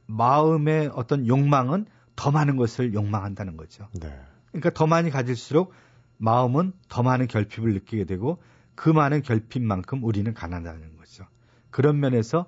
[0.06, 3.88] 마음의 어떤 욕망은 더 많은 것을 욕망한다는 거죠.
[4.00, 4.12] 네.
[4.48, 5.72] 그러니까 더 많이 가질수록
[6.18, 8.42] 마음은 더 많은 결핍을 느끼게 되고
[8.74, 11.26] 그 많은 결핍만큼 우리는 가난하다는 거죠.
[11.70, 12.46] 그런 면에서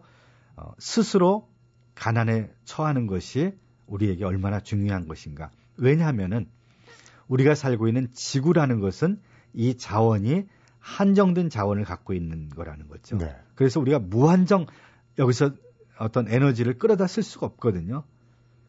[0.57, 1.49] 어, 스스로
[1.95, 3.55] 가난에 처하는 것이
[3.87, 5.51] 우리에게 얼마나 중요한 것인가.
[5.77, 6.49] 왜냐하면은
[7.29, 9.21] 우리가 살고 있는 지구라는 것은
[9.55, 10.47] 이 자원이
[10.83, 13.17] 한정된 자원을 갖고 있는 거라는 거죠.
[13.17, 13.35] 네.
[13.55, 14.67] 그래서 우리가 무한정
[15.19, 15.53] 여기서
[15.99, 18.03] 어떤 에너지를 끌어다 쓸 수가 없거든요.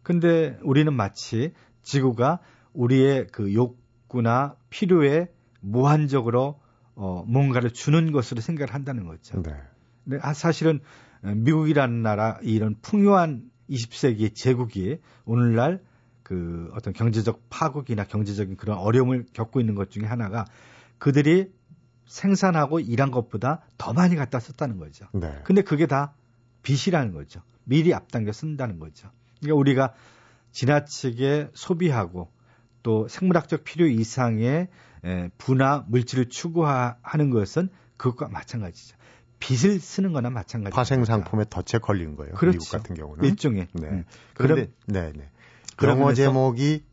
[0.03, 2.39] 근데 우리는 마치 지구가
[2.73, 5.27] 우리의 그 욕구나 필요에
[5.59, 6.59] 무한적으로
[6.95, 9.41] 어, 뭔가를 주는 것으로 생각을 한다는 거죠.
[9.41, 9.51] 네.
[10.03, 10.81] 근데 아, 사실은
[11.21, 15.81] 미국이라는 나라 이런 풍요한 20세기 제국이 오늘날
[16.21, 20.45] 그 어떤 경제적 파국이나 경제적인 그런 어려움을 겪고 있는 것 중에 하나가
[20.99, 21.51] 그들이
[22.05, 25.05] 생산하고 일한 것보다 더 많이 갖다 썼다는 거죠.
[25.13, 25.39] 네.
[25.43, 26.13] 근데 그게 다
[26.63, 27.41] 빚이라는 거죠.
[27.63, 29.09] 미리 앞당겨 쓴다는 거죠.
[29.39, 29.93] 그러니까 우리가
[30.51, 32.31] 지나치게 소비하고
[32.83, 34.67] 또 생물학적 필요 이상의
[35.05, 38.95] 에, 부나 물질을 추구하는 것은 그것과 마찬가지죠.
[39.39, 40.75] 빚을 쓰는 거나 마찬가지죠.
[40.75, 42.33] 파생 상품에 덫에 걸린 거예요.
[42.35, 42.59] 그렇죠.
[42.59, 43.25] 미국 같은 경우는.
[43.25, 43.67] 일종의.
[43.73, 43.87] 네.
[43.87, 44.05] 음.
[44.33, 45.29] 그런데 그럼- 네, 네.
[45.83, 46.83] 영어 제목이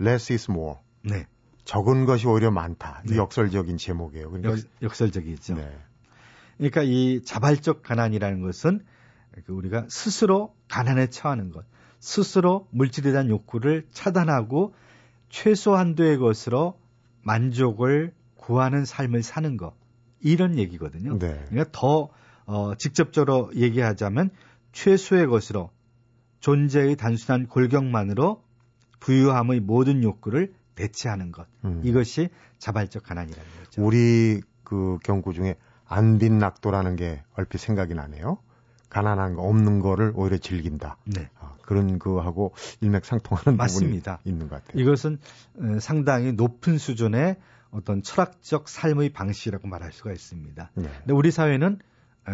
[0.00, 0.78] less is more.
[1.02, 1.26] 네.
[1.70, 3.00] 적은 것이 오히려 많다.
[3.06, 3.16] 이 네.
[3.16, 4.28] 역설적인 제목이에요.
[4.28, 5.54] 그러니까 역, 역설적이죠.
[5.54, 5.78] 네.
[6.56, 8.84] 그러니까 이 자발적 가난이라는 것은
[9.46, 11.64] 그 우리가 스스로 가난에 처하는 것,
[12.00, 14.74] 스스로 물질에 대한 욕구를 차단하고
[15.28, 16.76] 최소한도의 것으로
[17.22, 19.72] 만족을 구하는 삶을 사는 것
[20.18, 21.20] 이런 얘기거든요.
[21.20, 21.40] 네.
[21.50, 22.08] 그러니까 더
[22.46, 24.30] 어, 직접적으로 얘기하자면
[24.72, 25.70] 최소의 것으로
[26.40, 28.42] 존재의 단순한 골격만으로
[28.98, 31.82] 부유함의 모든 욕구를 대체하는 것 음.
[31.84, 33.84] 이것이 자발적 가난이라는 거죠.
[33.84, 38.38] 우리 그 경구 중에 안빈 낙도라는 게 얼핏 생각이 나네요.
[38.88, 40.96] 가난한 거 없는 거를 오히려 즐긴다.
[41.04, 41.28] 네.
[41.38, 44.16] 아, 그런 거하고 일맥상통하는 맞습니다.
[44.18, 44.82] 부분이 있는 것 같아요.
[44.82, 45.18] 이것은
[45.58, 47.36] 어, 상당히 높은 수준의
[47.70, 50.70] 어떤 철학적 삶의 방식이라고 말할 수가 있습니다.
[50.74, 50.88] 네.
[50.98, 51.78] 근데 우리 사회는
[52.26, 52.32] 어,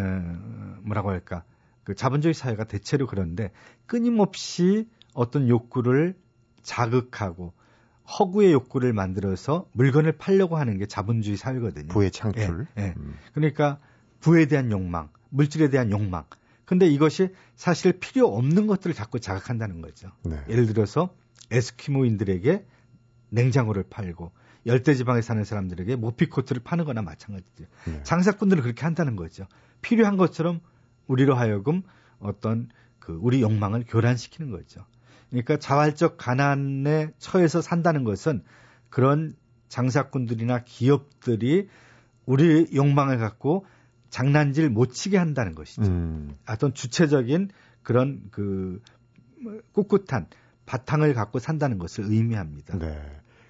[0.83, 1.45] 뭐라고 할까
[1.85, 3.51] 그 자본주의 사회가 대체로 그런데
[3.87, 6.17] 끊임없이 어떤 욕구를
[6.63, 7.53] 자극하고
[8.07, 11.89] 허구의 욕구를 만들어서 물건을 팔려고 하는 게 자본주의 사회거든요.
[11.89, 12.67] 부의 창출.
[12.79, 12.95] 예, 예.
[12.97, 13.17] 음.
[13.35, 13.79] 그러니까
[14.21, 16.25] 부에 대한 욕망, 물질에 대한 욕망.
[16.65, 20.11] 근데 이것이 사실 필요 없는 것들을 자꾸 자극한다는 거죠.
[20.25, 20.37] 네.
[20.49, 21.15] 예를 들어서
[21.51, 22.67] 에스키모인들에게
[23.31, 24.33] 냉장고를 팔고
[24.67, 27.65] 열대지방에 사는 사람들에게 모피코트를 파는 거나 마찬가지죠.
[27.87, 28.03] 네.
[28.03, 29.47] 장사꾼들은 그렇게 한다는 거죠.
[29.81, 30.61] 필요한 것처럼
[31.07, 31.83] 우리로 하여금
[32.19, 34.85] 어떤 그 우리 욕망을 교란시키는 거죠.
[35.31, 38.43] 그러니까 자발적 가난에 처해서 산다는 것은
[38.89, 39.37] 그런
[39.69, 41.69] 장사꾼들이나 기업들이
[42.25, 43.67] 우리 욕망을 갖고
[44.11, 45.83] 장난질 못 치게 한다는 것이죠.
[45.83, 46.37] 음.
[46.49, 47.51] 어떤 주체적인
[47.83, 48.81] 그런 그
[49.73, 50.27] 꿋꿋한
[50.65, 52.79] 바탕을 갖고 산다는 것을 의미합니다.
[52.79, 53.01] 네.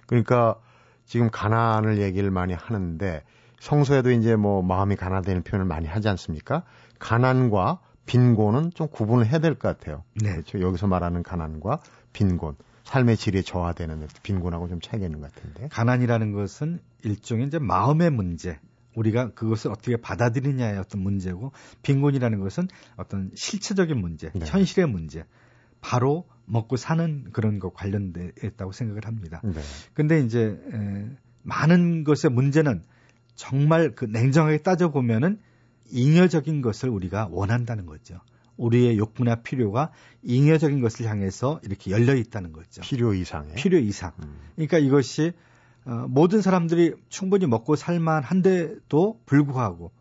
[0.05, 0.59] 그러니까
[1.05, 3.23] 지금 가난을 얘기를 많이 하는데
[3.59, 6.63] 성서에도 이제 뭐 마음이 가난되는 표현을 많이 하지 않습니까?
[6.99, 10.03] 가난과 빈곤은 좀 구분을 해야 될 것 같아요.
[10.15, 10.31] 네.
[10.31, 10.59] 그렇죠.
[10.59, 11.81] 여기서 말하는 가난과
[12.13, 15.67] 빈곤, 삶의 질이 저하되는 빈곤하고 좀 차이가 있는 것 같은데.
[15.67, 18.59] 가난이라는 것은 일종의 이제 마음의 문제.
[18.95, 21.51] 우리가 그것을 어떻게 받아들이냐의 어떤 문제고
[21.83, 24.45] 빈곤이라는 것은 어떤 실체적인 문제, 네.
[24.47, 25.23] 현실의 문제.
[25.81, 29.41] 바로 먹고 사는 그런 거 관련돼 있다고 생각을 합니다.
[29.43, 29.61] 네.
[29.93, 31.05] 근데 이제 에,
[31.43, 32.81] 많은 것의 문제는
[33.35, 35.39] 정말 그 냉정하게 따져 보면은
[35.89, 38.19] 잉여적인 것을 우리가 원한다는 거죠.
[38.57, 39.91] 우리의 욕구나 필요가
[40.23, 42.81] 잉여적인 것을 향해서 이렇게 열려 있다는 거죠.
[42.81, 43.55] 필요 이상의.
[43.55, 44.13] 필요 이상.
[44.23, 44.39] 음.
[44.55, 45.33] 그러니까 이것이
[45.85, 49.91] 어, 모든 사람들이 충분히 먹고 살만한데도 불구하고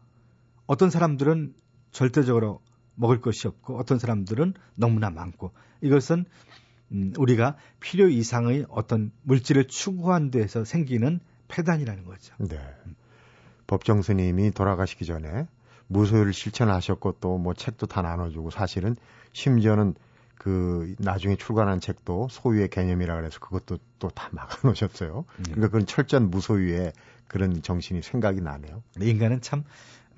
[0.67, 1.55] 어떤 사람들은
[1.93, 2.61] 절대적으로
[2.97, 6.25] 먹을 것이 없고 어떤 사람들은 너무나 많고 이것은
[6.93, 12.35] 음, 우리가 필요 이상의 어떤 물질을 추구한 데서 생기는 폐단이라는 거죠.
[12.39, 12.59] 네.
[13.67, 15.47] 법정 스님이 돌아가시기 전에
[15.89, 18.97] 무소유를 실천하셨고 또 뭐 책도 다 나눠주고 사실은
[19.33, 19.95] 심지어는
[20.37, 25.25] 그 나중에 출간한 책도 소유의 개념이라 그래서 그것도 또 다 막아놓으셨어요.
[25.45, 26.93] 그러니까 그런 철저한 무소유의
[27.27, 28.83] 그런 정신이 생각이 나네요.
[29.01, 29.65] 인간은 참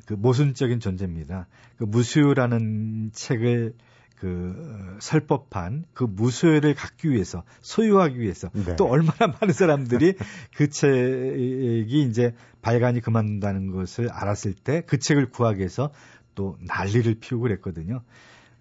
[0.09, 1.47] 그 모순적인 존재입니다.
[1.77, 3.75] 그 무수유라는 책을
[4.21, 8.75] 그 어, 설법한 그 무소유를 갖기 위해서 소유하기 위해서 네.
[8.77, 10.15] 또 얼마나 많은 사람들이
[10.57, 15.93] 그 책이 이제 발간이 그만둔다는 것을 알았을 때 그 책을 구하기 위해서
[16.35, 18.03] 또 난리를 피우고 그랬거든요.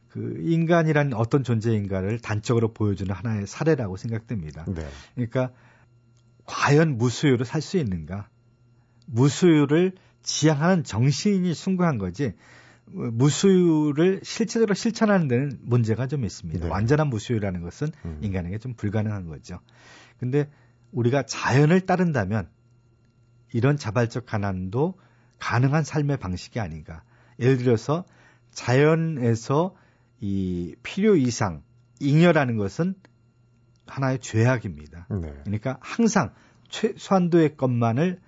[0.10, 4.66] 그 인간이란 어떤 존재인가를 단적으로 보여주는 하나의 사례라고 생각됩니다.
[4.66, 4.88] 네.
[5.16, 5.52] 그러니까
[6.46, 8.30] 과연 무수유를 살수 있는가?
[9.06, 9.94] 무수유를
[10.24, 12.34] 지향하는 정신이 숭고한 거지.
[12.92, 16.66] 무수유를 실제적으로 실천하는 데는 문제가 좀 있습니다.
[16.66, 16.72] 네.
[16.72, 18.20] 완전한 무수유라는 것은 음.
[18.22, 19.60] 인간에게 좀 불가능한 거죠.
[20.20, 20.50] 근데
[20.92, 22.50] 우리가 자연을 따른다면
[23.54, 24.96] 이런 자발적 가난도
[25.40, 27.04] 가능한 삶의 방식이 아닌가.
[27.40, 28.06] 예를 들어서
[28.52, 29.76] 자연에서
[30.20, 31.62] 이 필요 이상
[32.00, 32.96] 잉여라는 것은
[33.86, 35.08] 하나의 죄악입니다.
[35.10, 35.34] 네.
[35.44, 36.34] 그러니까 항상
[36.70, 38.20] 최소한도의 것만을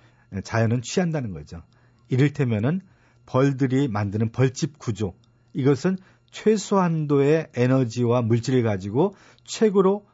[0.43, 1.63] 자연은 취한다는 거죠.
[2.09, 2.81] 이를테면은
[3.29, 5.13] 벌들이 만드는 벌집 구조.
[5.53, 5.97] 이것은
[6.31, 10.07] 최소한도의 에너지와 물질을 가지고 최고로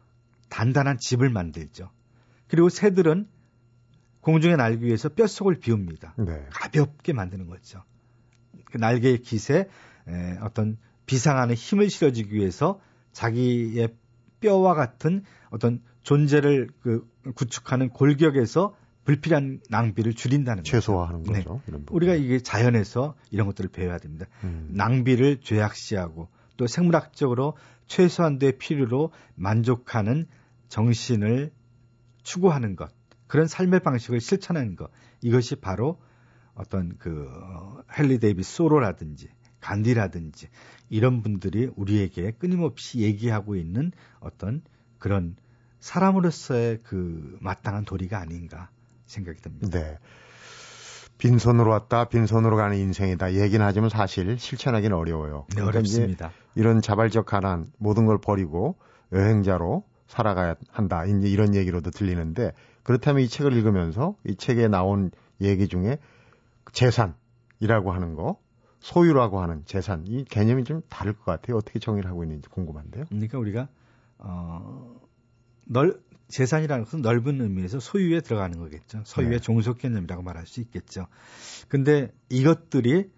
[0.49, 1.89] 단단한 집을 만들죠.
[2.49, 3.27] 그리고 새들은
[4.19, 6.15] 공중에 날기 위해서 뼛속을 비웁니다.
[6.17, 6.45] 네.
[6.51, 7.83] 가볍게 만드는 거죠.
[8.65, 9.69] 그 날개의 깃에
[10.07, 12.81] 에, 어떤 비상하는 힘을 실어주기 위해서
[13.13, 13.95] 자기의
[14.41, 20.71] 뼈와 같은 어떤 존재를 그 구축하는 골격에서 불필요한 낭비를 줄인다는 거죠.
[20.71, 21.43] 최소화하는 네.
[21.43, 21.61] 거죠.
[21.65, 21.85] 부분.
[21.89, 24.25] 우리가 이게 자연에서 이런 것들을 배워야 됩니다.
[24.43, 24.69] 음.
[24.71, 27.55] 낭비를 죄악시하고 또 생물학적으로
[27.87, 30.25] 최소한도의 필요로 만족하는
[30.69, 31.51] 정신을
[32.23, 32.91] 추구하는 것,
[33.27, 34.89] 그런 삶의 방식을 실천하는 것,
[35.21, 36.01] 이것이 바로
[36.55, 40.47] 어떤 그 어, 헨리 데이비스 소로라든지 간디라든지
[40.89, 44.61] 이런 분들이 우리에게 끊임없이 얘기하고 있는 어떤
[44.97, 45.35] 그런
[45.79, 48.69] 사람으로서의 그 마땅한 도리가 아닌가
[49.05, 49.67] 생각이 듭니다.
[49.69, 49.97] 네.
[51.17, 53.35] 빈손으로 왔다, 빈손으로 가는 인생이다.
[53.35, 55.45] 얘기는 하지만 사실 실천하기는 어려워요.
[55.49, 56.31] 네, 그러니까 어렵습니다.
[56.55, 58.75] 이런 자발적 가난, 모든 걸 버리고
[59.13, 61.05] 여행자로 살아가야 한다.
[61.05, 62.51] 이제 이런 얘기로도 들리는데
[62.83, 65.97] 그렇다면 이 책을 읽으면서 이 책에 나온 얘기 중에
[66.73, 68.37] 재산이라고 하는 거,
[68.79, 71.57] 소유라고 하는 재산, 이 개념이 좀 다를 것 같아요.
[71.57, 73.05] 어떻게 정의를 하고 있는지 궁금한데요.
[73.05, 73.67] 그러니까 우리가
[74.17, 74.99] 어,
[75.65, 79.01] 넓 재산이라는 것은 넓은 의미에서 소유에 들어가는 거겠죠.
[79.05, 79.39] 소유의 네.
[79.39, 81.07] 종속 개념이라고 말할 수 있겠죠.
[81.67, 83.09] 근데 이것들이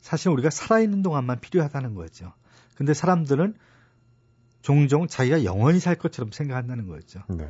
[0.00, 2.32] 사실 우리가 살아있는 동안만 필요하다는 거죠.
[2.74, 3.54] 근데 사람들은
[4.62, 7.22] 종종 자기가 영원히 살 것처럼 생각한다는 거죠.
[7.28, 7.48] 네.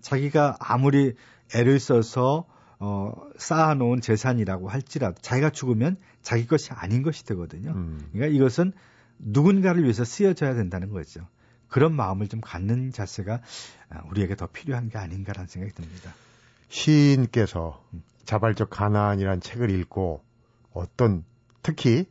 [0.00, 1.14] 자기가 아무리
[1.54, 2.46] 애를 써서
[2.78, 7.70] 어, 쌓아놓은 재산이라고 할지라도 자기가 죽으면 자기 것이 아닌 것이 되거든요.
[7.70, 8.08] 음.
[8.12, 8.72] 그러니까 이것은
[9.18, 11.26] 누군가를 위해서 쓰여져야 된다는 거죠.
[11.72, 13.40] 그런 마음을 좀 갖는 자세가
[13.88, 16.14] 아, 우리에게 더 필요한 게 아닌가라는 생각이 듭니다.
[16.68, 17.82] 시인께서
[18.24, 20.22] 자발적 가난이란 책을 읽고
[20.74, 21.24] 어떤
[21.62, 22.04] 특히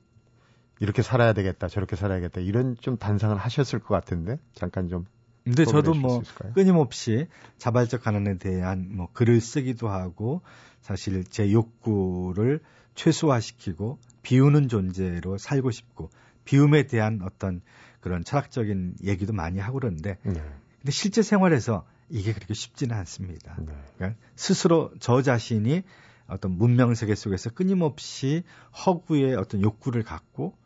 [0.80, 5.06] 이렇게 살아야 되겠다 저렇게 살아야겠다 이런 좀 단상을 하셨을 것 같은데 잠깐 좀
[5.44, 6.24] 근데 저도 뭐?
[6.54, 7.28] 끊임없이
[7.60, 10.42] 자발적 가난에 대한 뭐 글을 쓰기도 하고
[10.82, 12.62] 사실 제 욕구를
[12.96, 16.10] 최소화시키고 비우는 존재로 살고 싶고
[16.46, 17.62] 비움에 대한 어떤
[18.02, 20.34] 그런 철학적인 얘기도 많이 하고 그러는데 네.
[20.34, 23.56] 근데 실제 생활에서 이게 그렇게 쉽지는 않습니다.
[23.60, 23.74] 네.
[23.96, 25.84] 그러니까 스스로 저 자신이
[26.28, 28.44] 어떤 문명 세계 속에서 끊임없이
[28.86, 30.58] 허구의 어떤 욕구를 갖고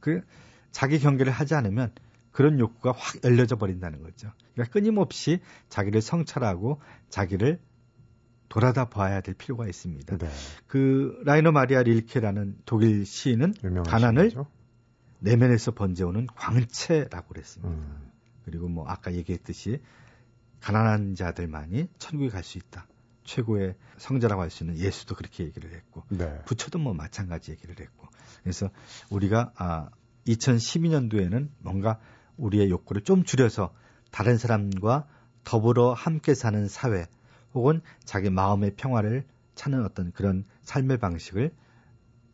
[0.00, 0.20] 그
[0.70, 1.92] 자기 경계를 하지 않으면
[2.30, 4.32] 그런 욕구가 확 열려져 버린다는 거죠.
[4.54, 7.60] 그러니까 끊임없이 자기를 성찰하고 자기를
[8.48, 10.18] 돌아다 봐야 될 필요가 있습니다.
[10.18, 10.28] 네.
[10.66, 13.54] 그 라이너 마리아 릴케라는 독일 시인은
[13.86, 14.32] 가난을.
[15.22, 17.72] 내면에서 번져오는 광채라고 그랬습니다.
[17.72, 18.10] 음,
[18.44, 19.80] 그리고 뭐 아까 얘기했듯이
[20.60, 22.86] 가난한 자들만이 천국에 갈 수 있다.
[23.24, 26.40] 최고의 성자라고 할 수 있는 예수도 그렇게 얘기를 했고 네.
[26.44, 28.08] 부처도 뭐 마찬가지 얘기를 했고
[28.42, 28.68] 그래서
[29.10, 29.90] 우리가 아
[30.26, 32.00] 2012년도에는 뭔가
[32.36, 33.72] 우리의 욕구를 좀 줄여서
[34.10, 35.06] 다른 사람과
[35.44, 37.06] 더불어 함께 사는 사회
[37.54, 41.52] 혹은 자기 마음의 평화를 찾는 어떤 그런 삶의 방식을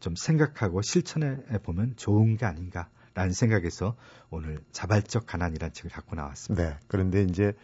[0.01, 3.97] 좀 생각하고 실천해 보면 좋은 게 아닌가라는 생각에서
[4.31, 6.69] 오늘 자발적 가난이라는 책을 갖고 나왔습니다.
[6.69, 6.77] 네.
[6.87, 7.55] 그런데 이제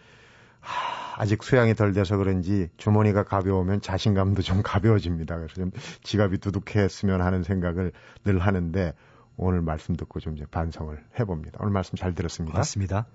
[0.61, 5.37] 하, 아직 수양이 덜 돼서 그런지 주머니가 가벼우면 자신감도 좀 가벼워집니다.
[5.37, 5.71] 그래서 좀
[6.03, 7.93] 지갑이 두둑했으면 하는 생각을
[8.25, 8.95] 늘 하는데
[9.37, 11.59] 오늘 말씀 듣고 좀 이제 반성을 해봅니다.
[11.61, 12.53] 오늘 말씀 잘 들었습니다.
[12.53, 13.07] 고맙습니다.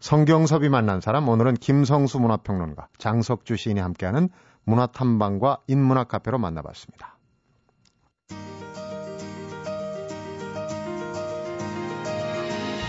[0.00, 4.28] 성경섭이 만난 사람 오늘은 김성수 문화평론가 장석주 시인이 함께하는
[4.64, 7.15] 문화탐방과 인문학 카페로 만나봤습니다.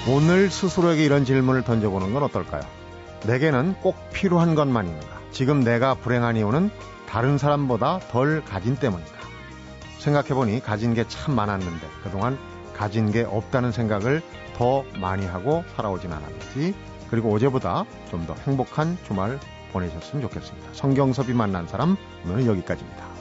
[0.09, 2.61] 오늘 스스로에게 이런 질문을 던져보는 건 어떨까요?
[3.25, 5.17] 내게는 꼭 필요한 것만 있는가?
[5.31, 6.69] 지금 내가 불행한 이유는
[7.09, 9.11] 다른 사람보다 덜 가진 때문인가?
[9.99, 12.37] 생각해보니 가진 게 참 많았는데 그동안
[12.73, 14.21] 가진 게 없다는 생각을
[14.55, 16.73] 더 많이 하고 살아오진 않았는지
[17.09, 19.39] 그리고 어제보다 좀 더 행복한 주말
[19.73, 20.69] 보내셨으면 좋겠습니다.
[20.73, 23.16] 성경섭이 만난 사람 오늘은 여기까지입니다.